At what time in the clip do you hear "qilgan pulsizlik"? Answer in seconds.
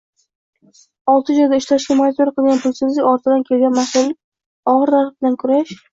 2.39-3.11